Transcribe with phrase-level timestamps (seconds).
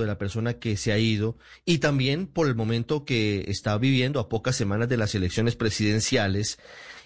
[0.00, 4.20] de la persona que se ha ido y también por el momento que está viviendo
[4.20, 6.58] a pocas semanas de las elecciones presidenciales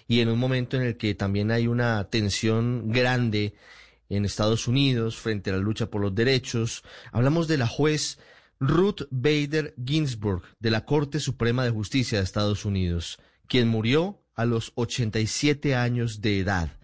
[0.07, 3.55] y en un momento en el que también hay una tensión grande
[4.09, 6.83] en Estados Unidos frente a la lucha por los derechos.
[7.11, 8.19] Hablamos de la juez
[8.59, 14.45] Ruth Bader Ginsburg de la Corte Suprema de Justicia de Estados Unidos, quien murió a
[14.45, 16.77] los 87 años de edad.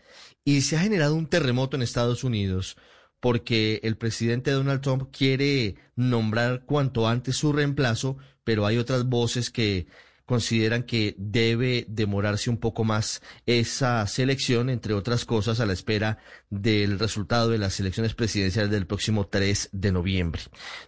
[0.43, 2.78] Y se ha generado un terremoto en Estados Unidos
[3.21, 9.50] porque el presidente Donald Trump quiere nombrar cuanto antes su reemplazo, pero hay otras voces
[9.51, 9.87] que
[10.31, 16.19] consideran que debe demorarse un poco más esa selección, entre otras cosas, a la espera
[16.49, 20.43] del resultado de las elecciones presidenciales del próximo 3 de noviembre.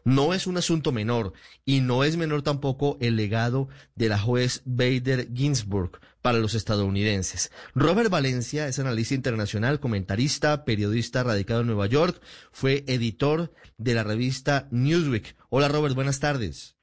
[0.06, 1.34] No es un asunto menor
[1.66, 7.52] y no es menor tampoco el legado de la juez Bader Ginsburg para los estadounidenses.
[7.76, 12.22] Robert Valencia es analista internacional, comentarista, periodista radicado en Nueva York,
[12.54, 15.36] fue editor de la revista Newsweek.
[15.50, 16.78] Hola Robert, buenas tardes.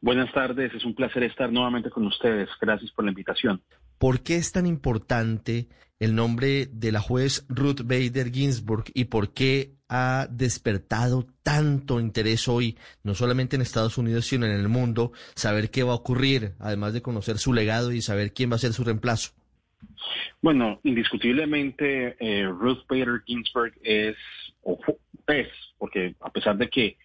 [0.00, 2.48] Buenas tardes, es un placer estar nuevamente con ustedes.
[2.60, 3.62] Gracias por la invitación.
[3.98, 9.32] ¿Por qué es tan importante el nombre de la juez Ruth Bader Ginsburg y por
[9.32, 15.12] qué ha despertado tanto interés hoy, no solamente en Estados Unidos, sino en el mundo,
[15.34, 18.60] saber qué va a ocurrir, además de conocer su legado y saber quién va a
[18.60, 19.32] ser su reemplazo?
[20.42, 24.16] Bueno, indiscutiblemente eh, Ruth Bader Ginsburg es,
[24.62, 24.78] o
[25.28, 26.98] es, porque a pesar de que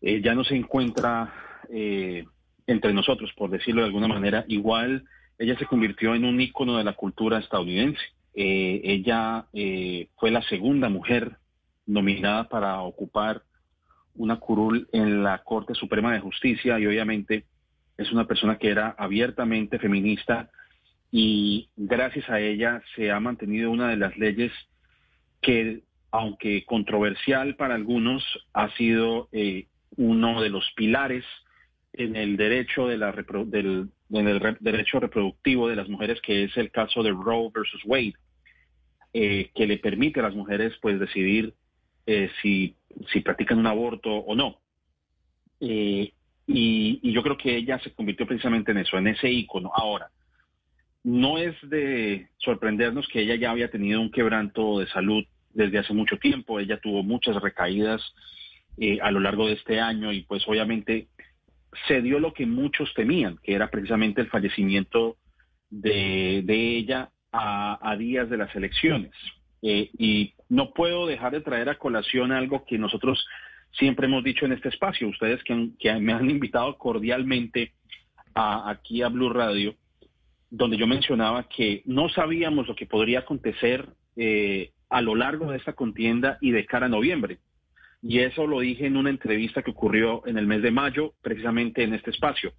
[0.00, 2.24] eh, ya no se encuentra eh,
[2.66, 5.04] entre nosotros, por decirlo de alguna manera, igual
[5.38, 8.00] ella se convirtió en un ícono de la cultura estadounidense.
[8.34, 11.36] Eh, ella eh, fue la segunda mujer
[11.86, 13.42] nominada para ocupar
[14.14, 17.46] una curul en la Corte Suprema de Justicia y obviamente
[17.96, 20.50] es una persona que era abiertamente feminista
[21.10, 24.52] y gracias a ella se ha mantenido una de las leyes
[25.40, 29.28] que, aunque controversial para algunos, ha sido
[29.96, 31.24] uno de los pilares
[31.92, 33.12] en el derecho de la
[33.46, 37.82] del, en el derecho reproductivo de las mujeres, que es el caso de Roe versus
[37.84, 38.14] Wade,
[39.12, 41.54] eh, que le permite a las mujeres pues decidir
[42.06, 42.76] eh, si,
[43.12, 44.60] si practican un aborto o no.
[45.60, 46.12] Eh,
[46.46, 49.70] y, y, yo creo que ella se convirtió precisamente en eso, en ese ícono.
[49.74, 50.10] Ahora,
[51.04, 55.92] no es de sorprendernos que ella ya había tenido un quebranto de salud desde hace
[55.92, 56.58] mucho tiempo.
[56.58, 58.02] Ella tuvo muchas recaídas
[59.02, 61.08] a lo largo de este año y pues obviamente
[61.86, 65.16] se dio lo que muchos temían, que era precisamente el fallecimiento
[65.70, 69.12] de, ella a, días de las elecciones.
[69.62, 73.24] Eh, y no puedo dejar de traer a colación algo que nosotros
[73.72, 75.54] siempre hemos dicho en este espacio, ustedes que,
[76.00, 77.72] me han invitado cordialmente
[78.34, 79.74] aquí a Blue Radio,
[80.50, 85.58] donde yo mencionaba que no sabíamos lo que podría acontecer eh, a lo largo de
[85.58, 87.38] esta contienda y de cara a noviembre.
[88.02, 91.82] Y eso lo dije en una entrevista que ocurrió en el mes de mayo, precisamente
[91.82, 92.52] en este espacio.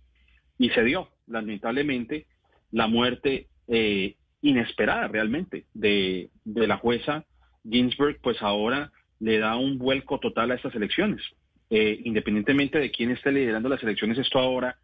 [0.58, 2.28] Y se dio, lamentablemente,
[2.72, 7.26] la muerte eh, inesperada realmente de, la jueza
[7.64, 11.22] Ginsburg, pues ahora le da un vuelco total a estas elecciones.
[11.70, 14.78] Eh, independientemente de quién esté liderando las elecciones, esto ahora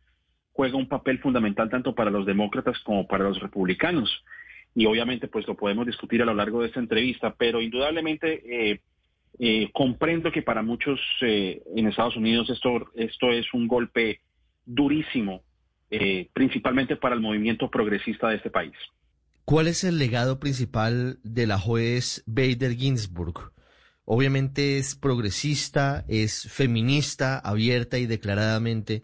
[0.53, 4.23] juega un papel fundamental tanto para los demócratas como para los republicanos.
[4.73, 8.81] Y obviamente, pues lo podemos discutir a lo largo de esta entrevista, pero indudablemente eh,
[9.39, 14.21] eh, comprendo que para muchos eh, en Estados Unidos esto, esto es un golpe
[14.65, 15.43] durísimo,
[15.91, 18.73] eh, principalmente para el movimiento progresista de este país.
[19.45, 23.53] ¿Cuál es el legado principal de la juez Bader Ginsburg?
[24.05, 29.03] Obviamente es progresista, es feminista, abierta y declaradamente,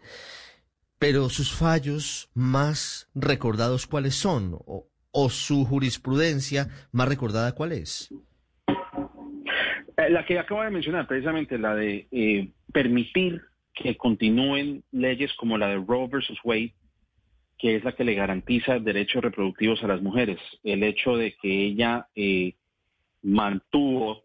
[0.97, 8.09] pero sus fallos más recordados cuáles son o su jurisprudencia más recordada cuál es?
[10.03, 13.41] Eh, la que acabo de mencionar, precisamente la de eh, permitir
[13.73, 16.73] que continúen leyes como la de Roe versus Wade,
[17.57, 20.37] que es la que le garantiza derechos reproductivos a las mujeres.
[20.63, 22.53] El hecho de que ella eh,
[23.21, 24.23] mantuvo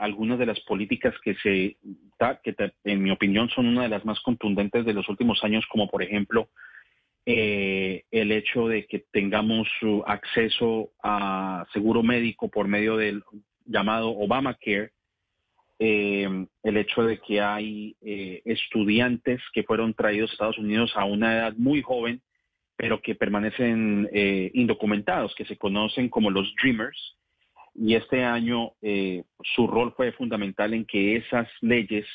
[0.00, 1.76] algunas de las políticas que se,
[2.42, 5.88] que en mi opinión son una de las más contundentes de los últimos años, como
[5.88, 6.48] por ejemplo
[7.24, 9.68] el hecho de que tengamos
[10.04, 13.22] acceso a seguro médico por medio del
[13.66, 14.90] llamado Obamacare,
[15.80, 21.04] eh, el hecho de que hay eh, estudiantes que fueron traídos a Estados Unidos a
[21.04, 22.20] una edad muy joven,
[22.76, 27.16] pero que permanecen eh, indocumentados, que se conocen como los Dreamers.
[27.74, 28.72] Y este año
[29.54, 32.06] su rol fue fundamental en que esas leyes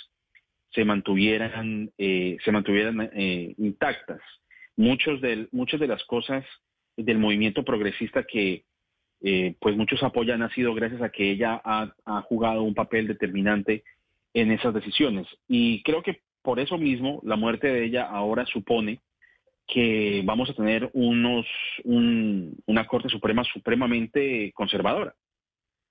[0.72, 3.10] se mantuvieran, se mantuvieran
[3.58, 4.20] intactas.
[4.76, 6.44] Muchos de, muchas de las cosas
[6.98, 8.66] del movimiento progresista que
[9.26, 13.84] eh, pues muchos apoyan ha sido gracias a que ella ha, jugado un papel determinante
[14.34, 15.26] en esas decisiones.
[15.48, 19.00] Y creo que por eso mismo, la muerte de ella ahora supone
[19.66, 21.46] que vamos a tener unos,
[21.86, 25.16] una Corte Suprema supremamente conservadora.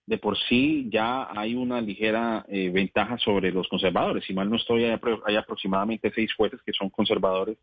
[0.04, 4.24] De por sí ya hay una ligera eh, ventaja sobre los conservadores.
[4.26, 7.56] Si mal no estoy, hay, aproximadamente seis jueces que son conservadores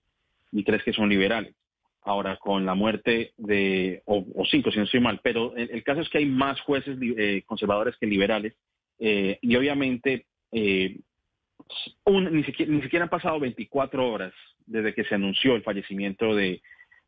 [0.51, 1.53] y tres que son liberales.
[2.01, 6.09] Ahora, con la muerte de, o, cinco si no estoy mal, pero el, caso es
[6.09, 8.55] que hay más jueces eh, conservadores que liberales
[8.99, 14.33] eh, y obviamente ni, siquiera, ni siquiera han pasado 24 horas
[14.65, 16.61] desde que se anunció el fallecimiento de,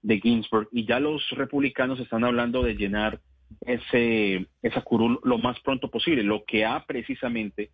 [0.03, 3.21] Ginsburg y ya los republicanos están hablando de llenar
[3.61, 7.69] ese, esa curul lo más pronto posible, lo que ha precisamente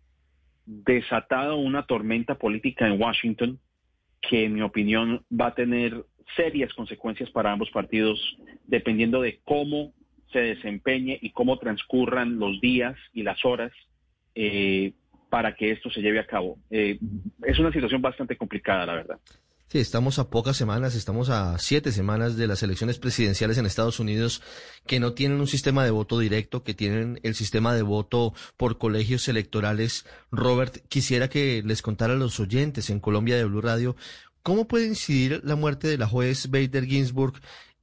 [0.66, 3.58] desatado una tormenta política en Washington
[4.20, 6.04] que en mi opinión va a tener
[6.36, 8.18] serias consecuencias para ambos partidos
[8.66, 9.92] dependiendo de cómo
[10.32, 13.72] se desempeñe y cómo transcurran los días y las horas
[14.34, 14.92] eh,
[15.30, 16.58] para que esto se lleve a cabo.
[16.70, 16.98] Eh,
[17.44, 19.18] es una situación bastante complicada, la verdad.
[19.68, 24.00] Sí, estamos a pocas semanas, estamos a siete semanas de las elecciones presidenciales en Estados
[24.00, 24.42] Unidos
[24.86, 28.78] que no tienen un sistema de voto directo, que tienen el sistema de voto por
[28.78, 30.06] colegios electorales.
[30.32, 33.94] Robert, quisiera que les contara a los oyentes en Colombia de Blue Radio
[34.48, 37.34] cómo puede incidir la muerte de la juez Bader Ginsburg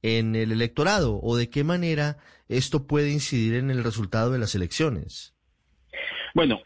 [0.02, 2.16] en el electorado o de qué manera
[2.48, 5.32] esto puede incidir en el resultado de las elecciones.
[6.34, 6.60] Bueno,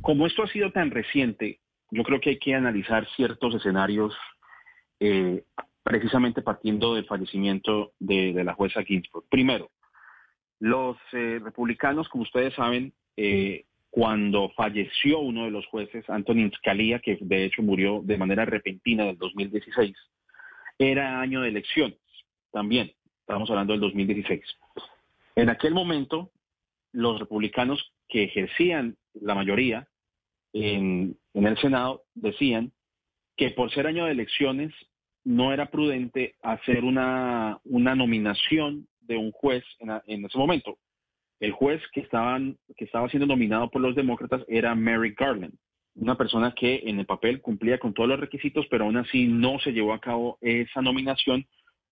[0.00, 1.60] como esto ha sido tan reciente,
[1.90, 4.14] yo creo que hay que analizar ciertos escenarios
[5.00, 5.44] eh,
[5.82, 9.26] precisamente partiendo del fallecimiento de, la jueza Ginsburg.
[9.28, 9.70] Primero,
[10.60, 16.98] los eh, republicanos, como ustedes saben, eh, cuando falleció uno de los jueces, Antonin Scalia,
[16.98, 19.94] que de hecho murió de manera repentina del 2016,
[20.78, 21.98] era año de elecciones
[22.50, 22.90] también,
[23.20, 24.40] estamos hablando del 2016.
[25.36, 26.30] En aquel momento,
[26.92, 29.86] los republicanos que ejercían la mayoría
[30.54, 32.72] en, en el Senado decían
[33.36, 34.72] que por ser año de elecciones
[35.22, 40.78] no era prudente hacer una nominación de un juez en, ese momento.
[41.42, 45.52] El juez que, estaban, que estaba siendo nominado por los demócratas era Mary Garland,
[45.96, 49.58] una persona que en el papel cumplía con todos los requisitos, pero aún así no
[49.58, 51.44] se llevó a cabo esa nominación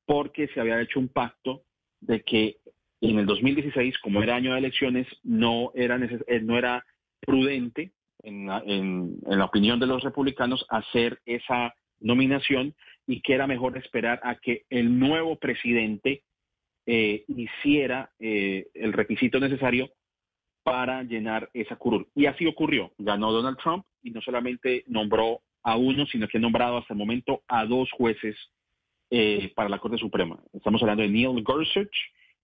[0.07, 1.65] porque se había hecho un pacto
[2.01, 2.59] de que
[3.01, 6.87] en el 2016, como era año de elecciones, no era, eh, no era
[7.19, 7.91] prudente,
[8.23, 12.73] en la opinión de los republicanos, hacer esa nominación
[13.05, 16.23] y que era mejor esperar a que el nuevo presidente
[16.93, 19.91] eh, hiciera eh, el requisito necesario
[20.65, 22.09] para llenar esa curul.
[22.17, 22.91] Y así ocurrió.
[22.99, 26.99] Ganó Donald Trump y no solamente nombró a uno, sino que ha nombrado hasta el
[26.99, 28.35] momento a dos jueces
[29.09, 30.43] eh, para la Corte Suprema.
[30.53, 31.95] Estamos hablando de Neil Gorsuch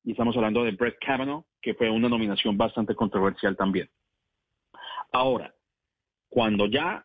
[0.04, 3.90] y estamos hablando de Brett Kavanaugh, que fue una nominación bastante controversial también.
[5.10, 5.52] Ahora,
[6.28, 7.04] cuando ya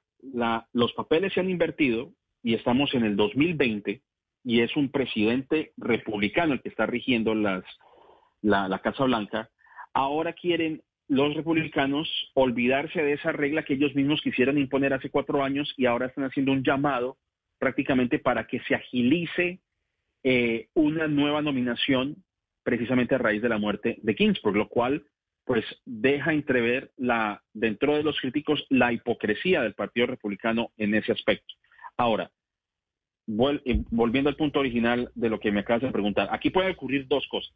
[0.74, 4.04] los papeles se han invertido, y estamos en el 2020
[4.44, 7.64] y es un presidente republicano el que está rigiendo las,
[8.42, 9.50] la, Casa Blanca,
[9.94, 15.44] ahora quieren los republicanos olvidarse de esa regla que ellos mismos quisieron imponer hace cuatro
[15.44, 17.18] años y ahora están haciendo un llamado
[17.60, 19.60] prácticamente para que se agilice
[20.24, 22.24] eh, una nueva nominación
[22.64, 25.04] precisamente a raíz de la muerte de Ginsburg, lo cual
[25.44, 31.12] pues deja entrever la, dentro de los críticos la hipocresía del Partido Republicano en ese
[31.12, 31.54] aspecto.
[31.98, 32.32] Ahora,
[33.36, 37.28] volviendo al punto original de lo que me acabas de preguntar, aquí pueden ocurrir dos
[37.28, 37.54] cosas.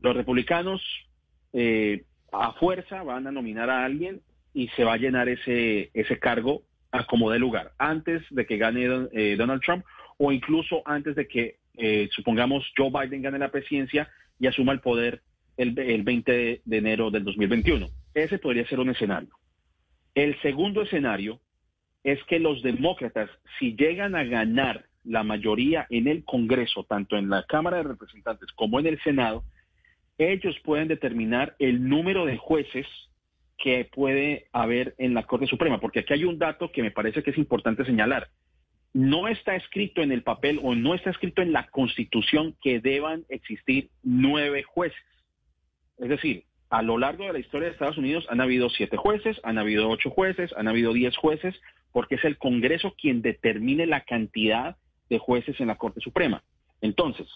[0.00, 0.82] Los republicanos
[1.52, 4.22] eh, a fuerza van a nominar a alguien
[4.54, 8.56] y se va a llenar ese, ese cargo a como de lugar, antes de que
[8.56, 9.84] gane eh, Donald Trump
[10.18, 14.08] o incluso antes de que, eh, supongamos, Joe Biden gane la presidencia
[14.38, 15.22] y asuma el poder
[15.56, 17.88] el, el 20 de enero del 2021.
[18.14, 19.30] Ese podría ser un escenario.
[20.14, 21.40] El segundo escenario
[22.04, 27.30] es que los demócratas, si llegan a ganar la mayoría en el Congreso, tanto en
[27.30, 29.44] la Cámara de Representantes como en el Senado,
[30.18, 32.86] ellos pueden determinar el número de jueces
[33.56, 37.22] que puede haber en la Corte Suprema, porque aquí hay un dato que me parece
[37.22, 38.28] que es importante señalar.
[38.92, 43.24] No está escrito en el papel o no está escrito en la Constitución que deban
[43.28, 44.98] existir nueve jueces.
[45.98, 49.38] Es decir, a lo largo de la historia de Estados Unidos han habido siete jueces,
[49.44, 51.54] han habido ocho jueces, han habido diez jueces,
[51.92, 54.76] porque es el Congreso quien determine la cantidad
[55.08, 56.42] de jueces en la Corte Suprema.
[56.80, 57.26] Entonces,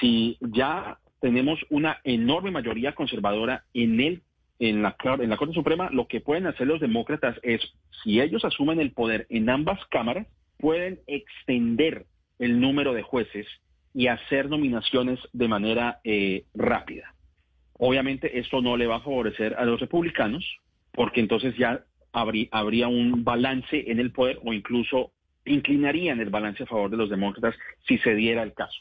[0.00, 4.22] si ya tenemos una enorme mayoría conservadora en el
[4.58, 7.60] en la, Corte Suprema, lo que pueden hacer los demócratas es,
[8.02, 10.26] si ellos asumen el poder en ambas cámaras,
[10.58, 12.06] pueden extender
[12.38, 13.46] el número de jueces
[13.92, 17.14] y hacer nominaciones de manera eh, rápida.
[17.74, 20.44] Obviamente esto no le va a favorecer a los republicanos,
[20.92, 21.84] porque entonces ya
[22.14, 25.12] habría, un balance en el poder o incluso
[25.44, 27.54] inclinarían el balance a favor de los demócratas
[27.86, 28.78] si se diera el caso.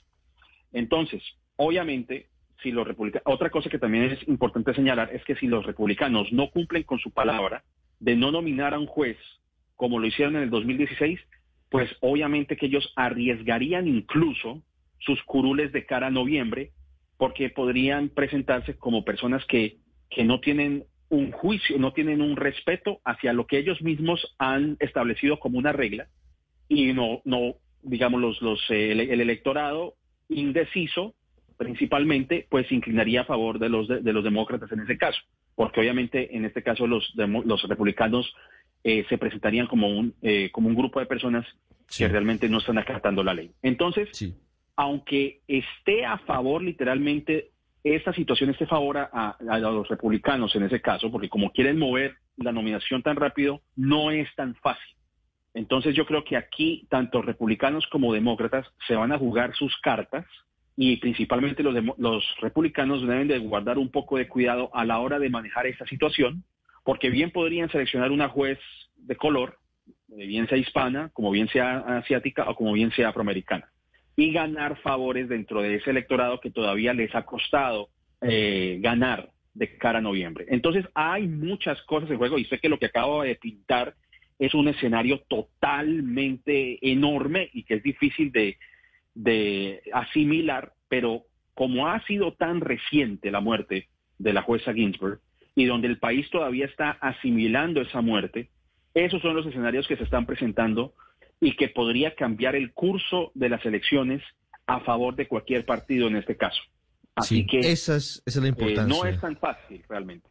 [0.72, 1.22] Entonces,
[1.58, 2.28] obviamente,
[2.62, 6.32] si los republicanos, otra cosa que también es importante señalar es que si los republicanos
[6.32, 7.64] no cumplen con su palabra
[8.00, 9.18] de no nominar a un juez
[9.76, 11.20] como lo hicieron en el 2016,
[11.70, 14.62] pues obviamente que ellos arriesgarían incluso
[15.00, 16.72] sus curules de cara a noviembre,
[17.18, 19.78] porque podrían presentarse como personas que,
[20.10, 24.78] que no tienen un juicio, no tienen un respeto hacia lo que ellos mismos han
[24.80, 26.08] establecido como una regla
[26.68, 29.96] y no, no digamos, los, los, eh, el, electorado
[30.30, 31.14] indeciso
[31.56, 35.20] principalmente, pues inclinaría a favor de los, de, los demócratas en ese caso,
[35.56, 38.34] porque obviamente en este caso los, los republicanos
[38.84, 41.46] eh, se presentarían como un, eh, como un grupo de personas
[41.96, 43.52] que realmente no están acatando la ley.
[43.62, 44.10] Entonces,
[44.76, 47.52] aunque esté a favor literalmente,
[47.84, 52.16] esta situación esté a favor a, los republicanos en ese caso, porque como quieren mover
[52.38, 54.96] la nominación tan rápido, no es tan fácil.
[55.54, 60.26] Entonces yo creo que aquí tanto republicanos como demócratas se van a jugar sus cartas
[60.76, 65.20] y principalmente los, los republicanos deben de guardar un poco de cuidado a la hora
[65.20, 66.44] de manejar esta situación,
[66.84, 68.60] porque bien podrían seleccionar una juez
[68.96, 69.60] de color,
[70.18, 73.70] eh, bien sea hispana, como bien sea asiática o como bien sea afroamericana,
[74.16, 77.90] y ganar favores dentro de ese electorado que todavía les ha costado
[78.22, 80.46] eh, ganar de cara a noviembre.
[80.50, 83.96] Entonces hay muchas cosas en juego y sé que lo que acabo de pintar
[84.40, 92.34] es un escenario totalmente enorme y que es difícil de, asimilar, pero como ha sido
[92.34, 95.20] tan reciente la muerte de la jueza Ginsburg
[95.56, 98.50] y donde el país todavía está asimilando esa muerte,
[98.96, 100.94] esos son los escenarios que se están presentando
[101.44, 104.22] y que podría cambiar el curso de las elecciones
[104.66, 106.62] a favor de cualquier partido en este caso.
[107.16, 108.98] Así que esa es, esa es la importancia.
[108.98, 110.30] no es tan fácil realmente.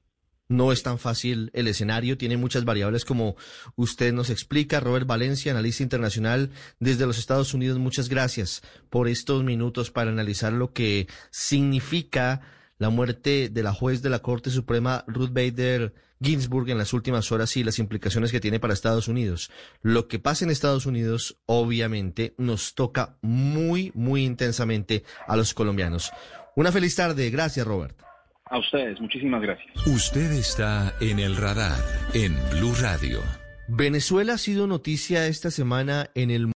[0.48, 3.36] No es tan fácil el escenario, tiene muchas variables como
[3.76, 4.80] usted nos explica.
[4.80, 10.52] Robert Valencia, analista internacional desde los Estados Unidos, muchas gracias por estos minutos para analizar
[10.52, 12.42] lo que significa
[12.82, 17.30] la muerte de la juez de la Corte Suprema Ruth Bader Ginsburg en las últimas
[17.30, 19.50] horas y las implicaciones que tiene para Estados Unidos.
[19.82, 26.12] Lo que pasa en Estados Unidos obviamente nos toca muy, muy intensamente a los colombianos.
[26.56, 27.30] Una feliz tarde.
[27.30, 27.96] Gracias, Robert.
[28.46, 29.86] A ustedes, muchísimas gracias.
[29.86, 31.78] Usted está en el radar
[32.14, 33.20] en Blue Radio.
[33.68, 36.48] Venezuela ha sido noticia esta semana en el